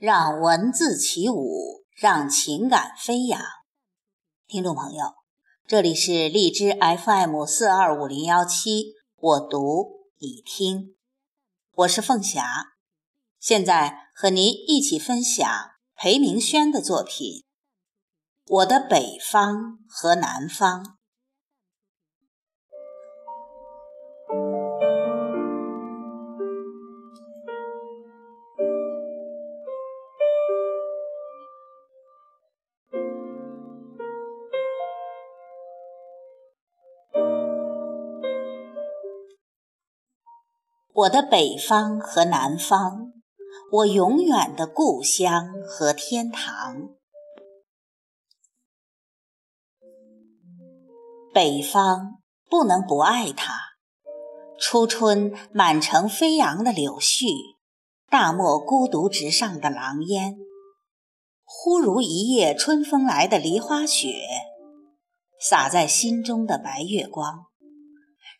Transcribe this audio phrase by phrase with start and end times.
[0.00, 3.38] 让文字起舞，让情感飞扬。
[4.46, 5.12] 听众朋友，
[5.66, 6.74] 这里是荔枝
[7.04, 10.96] FM 四二五零幺七，我读你听，
[11.74, 12.42] 我是凤霞，
[13.38, 15.46] 现在和您一起分享
[15.94, 17.26] 裴明轩的作品
[18.46, 20.82] 《我的北方和南方》。
[41.00, 43.12] 我的北方和南方，
[43.72, 46.90] 我永远的故乡和天堂。
[51.32, 53.54] 北方不能不爱它，
[54.58, 57.56] 初春满城飞扬的柳絮，
[58.10, 60.36] 大漠孤独直上的狼烟，
[61.44, 64.12] 忽如一夜春风来的梨花雪，
[65.40, 67.49] 洒在心中的白月光。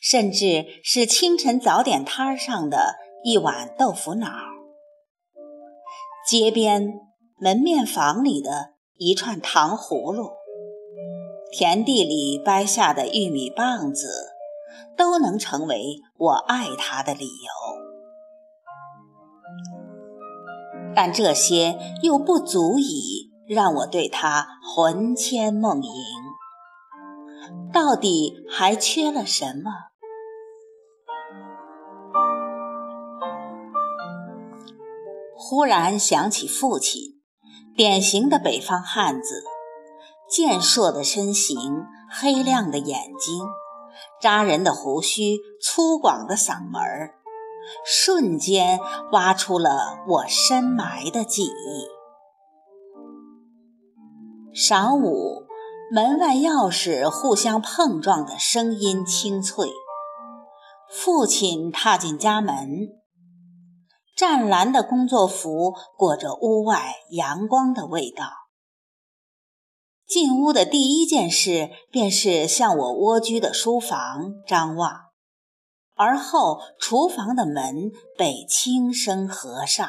[0.01, 4.29] 甚至是清晨早点摊上的一碗豆腐脑，
[6.27, 6.95] 街边
[7.39, 10.31] 门面房里的一串糖葫芦，
[11.53, 14.09] 田地里掰下的玉米棒子，
[14.97, 17.51] 都能成为我爱他的理由。
[20.95, 25.91] 但这些又不足以让我对他魂牵梦萦。
[27.73, 29.90] 到底还缺了什么？
[35.43, 37.23] 忽然想起父亲，
[37.75, 39.43] 典型的北方汉子，
[40.29, 41.57] 健硕的身形，
[42.11, 43.43] 黑亮的眼睛，
[44.21, 47.15] 扎人的胡须，粗犷的嗓门儿，
[47.87, 48.79] 瞬间
[49.13, 51.89] 挖出了我深埋的记忆。
[54.55, 55.47] 晌午，
[55.91, 59.71] 门外钥匙互相碰撞的声音清脆，
[60.91, 63.00] 父亲踏进家门。
[64.21, 68.27] 湛蓝的工作服裹着屋外阳光的味道。
[70.07, 74.93] 进屋的第一件事便是向我蜗居的书房张望，
[75.95, 79.89] 而后厨房的门被轻声合上，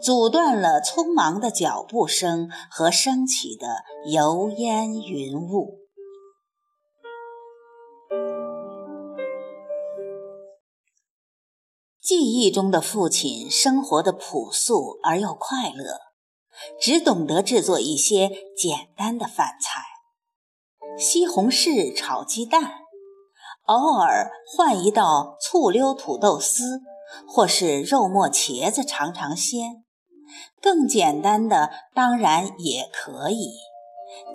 [0.00, 5.81] 阻断了匆忙的脚步声和升起的油烟云雾。
[12.14, 15.98] 记忆中的父亲生活的朴素而又快乐，
[16.78, 19.80] 只懂得制作一些简单的饭菜：
[20.98, 22.72] 西红柿炒鸡蛋，
[23.64, 26.82] 偶尔换一道醋溜土豆丝，
[27.26, 29.82] 或是肉末茄子尝尝鲜。
[30.60, 33.54] 更简单的当然也可以，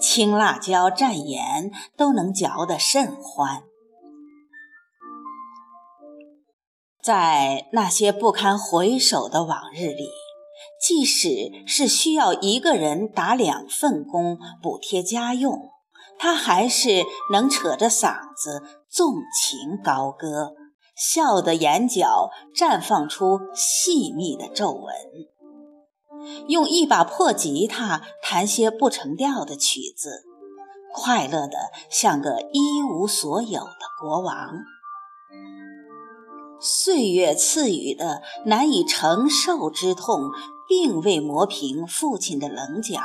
[0.01, 3.66] 青辣椒蘸盐都能嚼得甚欢。
[7.07, 10.09] 在那些不堪回首的往日里，
[10.81, 11.29] 即使
[11.65, 15.57] 是需要一个人打两份工补贴家用，
[16.19, 20.51] 他还是能扯着嗓子纵情高歌，
[20.97, 24.93] 笑得眼角绽放出细密的皱纹，
[26.49, 30.25] 用一把破吉他弹些不成调的曲子，
[30.93, 31.57] 快乐的
[31.89, 34.49] 像个一无所有的国王。
[36.59, 40.31] 岁月赐予的难以承受之痛，
[40.67, 42.99] 并未磨平父亲的棱角。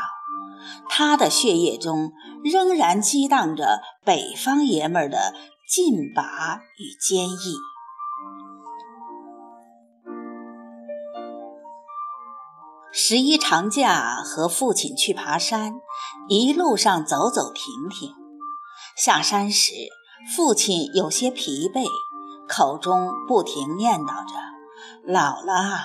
[0.89, 2.13] 他的血液中
[2.45, 5.35] 仍然激荡着北方爷们儿的
[5.69, 7.57] 劲拔与坚毅。
[12.93, 15.73] 十一长假和父亲去爬山，
[16.29, 18.15] 一路上走走停停。
[18.97, 19.73] 下山时，
[20.37, 21.87] 父亲有些疲惫。
[22.55, 24.35] 口中不停念叨着
[25.11, 25.81] ：“老了，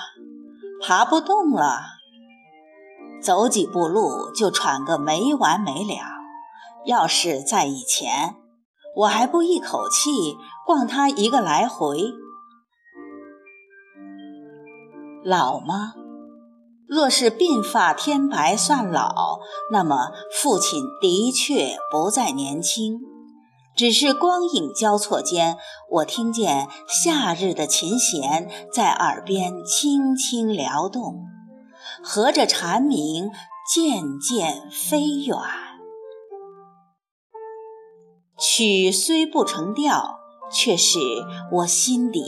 [0.82, 1.80] 爬不动了，
[3.22, 5.94] 走几步路就喘个没完没了。
[6.84, 8.36] 要是在以前，
[8.96, 12.12] 我还不一口气逛他一个来回。
[15.24, 15.94] 老吗？
[16.86, 19.40] 若是鬓发天白算老，
[19.72, 23.00] 那么父亲的确不再年轻。”
[23.78, 25.56] 只是光影交错间，
[25.88, 31.28] 我听见夏日的琴弦在耳边轻轻撩动，
[32.02, 33.30] 和着蝉鸣
[33.72, 35.38] 渐渐飞远。
[38.36, 40.18] 曲虽不成调，
[40.52, 40.98] 却是
[41.52, 42.20] 我心底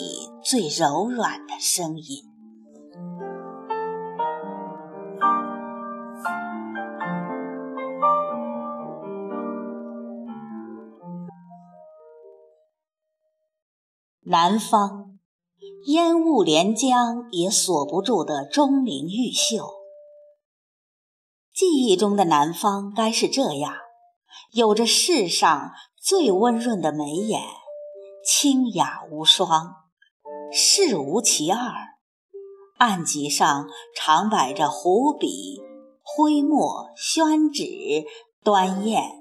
[0.44, 2.29] 最柔软的声音。
[14.24, 15.18] 南方，
[15.86, 19.66] 烟雾连江也锁不住的钟灵毓秀。
[21.54, 23.72] 记忆中的南方该是这样，
[24.52, 27.42] 有着世上最温润的眉眼，
[28.22, 29.74] 清雅无双，
[30.52, 31.72] 世无其二。
[32.76, 35.62] 案几上常摆着湖笔、
[36.02, 37.64] 徽墨、宣纸、
[38.44, 39.19] 端砚。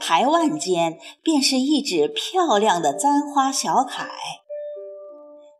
[0.00, 4.08] 台腕间便是一纸漂亮的簪花小楷，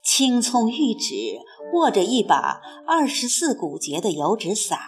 [0.03, 1.41] 青葱玉指
[1.75, 4.79] 握着一把二十四骨节的油纸伞，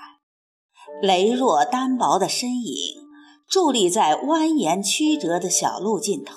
[1.03, 3.07] 羸弱单薄的身影
[3.51, 6.37] 伫立在蜿蜒曲折的小路尽头，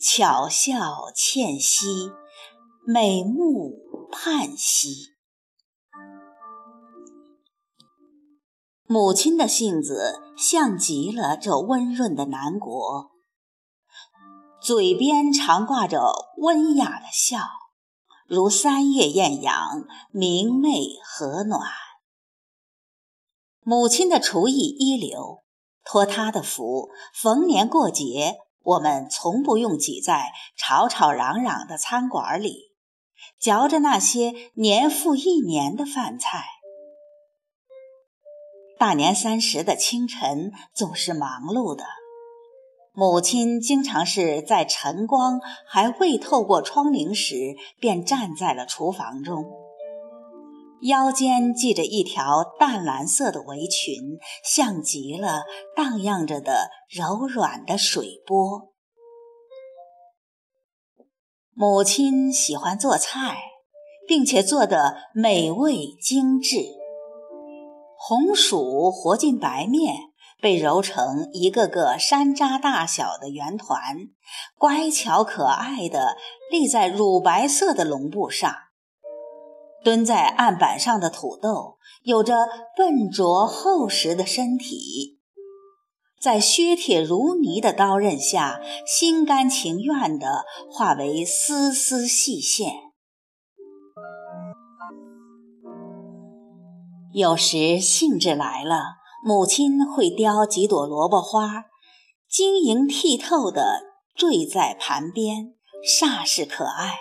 [0.00, 2.10] 巧笑倩兮，
[2.86, 3.74] 美目
[4.10, 5.15] 盼兮。
[8.88, 13.10] 母亲的性子像极了这温润的南国，
[14.62, 17.40] 嘴边常挂着温雅的笑，
[18.28, 20.70] 如三月艳阳，明媚
[21.04, 21.68] 和暖。
[23.64, 25.42] 母亲的厨艺一流，
[25.84, 32.76] 托她的福，逢年过节，我们从不用挤在吵吵嚷嚷的餐馆里，
[33.40, 36.44] 嚼着那些年复一年的饭菜。
[38.78, 41.84] 大年三十的清晨总是忙碌的，
[42.92, 49.46] 母亲经常是在晨光还未透过窗棂时，便站在了厨房中，
[50.82, 55.44] 腰间系着一条淡蓝色的围裙，像极了
[55.74, 58.74] 荡漾着的柔软的水波。
[61.54, 63.38] 母亲喜欢做菜，
[64.06, 66.58] 并且做得美味精致。
[68.08, 69.96] 红薯和进白面，
[70.40, 73.96] 被揉成一个个山楂大小的圆团，
[74.56, 76.16] 乖巧可爱的
[76.48, 78.54] 立在乳白色的笼布上。
[79.82, 85.18] 蹲在案板上的土豆，有着笨拙厚实的身体，
[86.20, 92.85] 在削铁如泥的刀刃下，心甘情愿地化为丝丝细线。
[97.16, 101.64] 有时兴致来了，母亲会雕几朵萝卜花，
[102.28, 103.80] 晶莹剔透的
[104.14, 106.98] 缀在盘边，煞是可爱。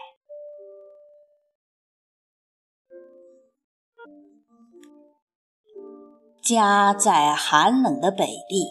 [6.42, 8.70] 家在寒冷的北地，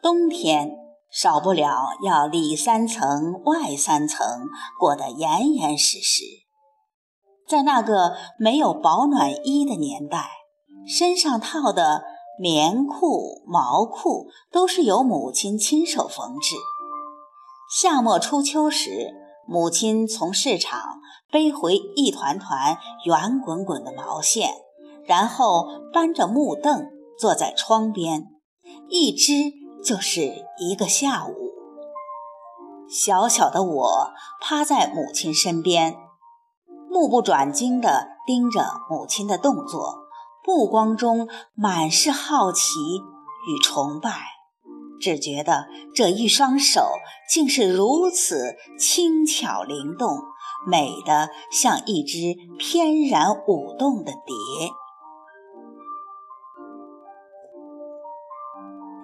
[0.00, 0.76] 冬天
[1.10, 4.24] 少不了要里三层外三层，
[4.78, 6.22] 过得严严实实。
[7.48, 10.43] 在那个没有保暖衣的年代。
[10.86, 12.04] 身上套的
[12.38, 16.56] 棉裤、毛裤都是由母亲亲手缝制。
[17.70, 19.14] 夏末初秋时，
[19.46, 21.00] 母亲从市场
[21.30, 24.50] 背回一团团圆滚滚的毛线，
[25.06, 28.26] 然后搬着木凳坐在窗边，
[28.88, 29.52] 一织
[29.84, 31.34] 就是一个下午。
[32.88, 35.96] 小小的我趴在母亲身边，
[36.90, 40.03] 目不转睛地盯着母亲的动作。
[40.46, 42.78] 目光中满是好奇
[43.48, 44.10] 与崇拜，
[45.00, 46.82] 只觉得这一双手
[47.30, 50.18] 竟是如此轻巧灵动，
[50.66, 54.34] 美得像一只翩然舞动的蝶。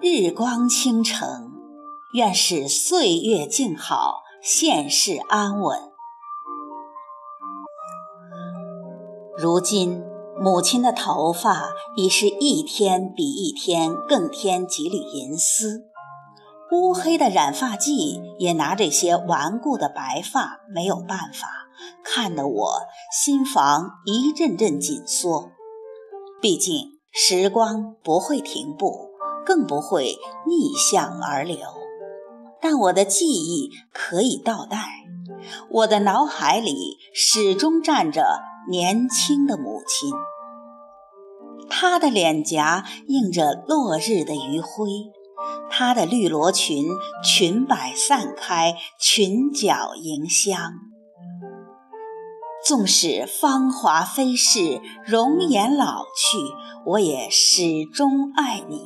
[0.02, 1.52] 日光倾城，
[2.14, 5.78] 愿是岁月静好，现世安稳。
[9.38, 10.09] 如今。
[10.42, 15.84] 母亲的头发已是一天比一天更添几缕银丝，
[16.72, 21.46] 乌黑的染发剂也拿这些顽固的白发没有办法，
[22.02, 22.72] 看得我
[23.22, 25.50] 心房一阵阵紧缩。
[26.40, 29.10] 毕竟时光不会停步，
[29.44, 30.16] 更不会
[30.48, 31.58] 逆向而流，
[32.62, 34.78] 但我的记忆可以倒带，
[35.68, 40.10] 我的脑海里始终站着年轻的母亲。
[41.70, 45.12] 她的脸颊映着落日的余晖，
[45.70, 46.84] 她的绿罗裙
[47.24, 50.72] 裙摆散开，裙角迎香。
[52.66, 56.36] 纵使芳华飞逝，容颜老去，
[56.84, 58.84] 我也始终爱你，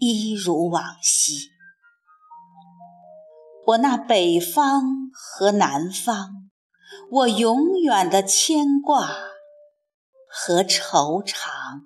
[0.00, 1.50] 一如往昔。
[3.66, 4.82] 我那北方
[5.12, 6.30] 和南方，
[7.10, 9.08] 我永远的牵挂
[10.28, 11.82] 和惆怅。